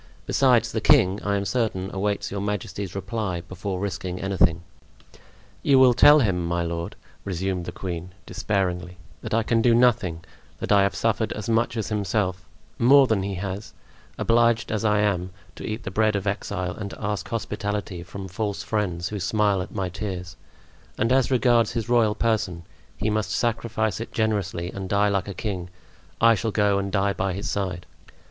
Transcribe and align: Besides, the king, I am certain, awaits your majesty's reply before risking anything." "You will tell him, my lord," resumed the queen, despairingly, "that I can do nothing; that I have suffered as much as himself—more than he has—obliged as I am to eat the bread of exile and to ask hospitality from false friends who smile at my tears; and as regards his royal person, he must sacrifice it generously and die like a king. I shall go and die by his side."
Besides, 0.25 0.71
the 0.71 0.81
king, 0.81 1.21
I 1.21 1.35
am 1.35 1.45
certain, 1.45 1.91
awaits 1.93 2.31
your 2.31 2.41
majesty's 2.41 2.95
reply 2.95 3.41
before 3.41 3.79
risking 3.79 4.19
anything." 4.19 4.63
"You 5.61 5.77
will 5.77 5.93
tell 5.93 6.21
him, 6.21 6.43
my 6.43 6.63
lord," 6.63 6.95
resumed 7.23 7.65
the 7.65 7.71
queen, 7.71 8.13
despairingly, 8.25 8.97
"that 9.21 9.35
I 9.35 9.43
can 9.43 9.61
do 9.61 9.75
nothing; 9.75 10.23
that 10.57 10.71
I 10.71 10.81
have 10.81 10.95
suffered 10.95 11.31
as 11.33 11.47
much 11.49 11.77
as 11.77 11.89
himself—more 11.89 13.05
than 13.05 13.21
he 13.21 13.35
has—obliged 13.35 14.71
as 14.71 14.83
I 14.83 15.01
am 15.01 15.29
to 15.55 15.63
eat 15.63 15.83
the 15.83 15.91
bread 15.91 16.15
of 16.15 16.25
exile 16.25 16.71
and 16.73 16.89
to 16.89 16.99
ask 16.99 17.27
hospitality 17.29 18.01
from 18.01 18.27
false 18.27 18.63
friends 18.63 19.09
who 19.09 19.19
smile 19.19 19.61
at 19.61 19.71
my 19.71 19.87
tears; 19.87 20.35
and 20.97 21.11
as 21.11 21.29
regards 21.29 21.73
his 21.73 21.89
royal 21.89 22.15
person, 22.15 22.63
he 22.97 23.11
must 23.11 23.29
sacrifice 23.29 23.99
it 24.01 24.11
generously 24.11 24.71
and 24.71 24.89
die 24.89 25.09
like 25.09 25.27
a 25.27 25.35
king. 25.35 25.69
I 26.19 26.33
shall 26.33 26.49
go 26.51 26.79
and 26.79 26.91
die 26.91 27.13
by 27.13 27.33
his 27.33 27.47
side." 27.51 27.85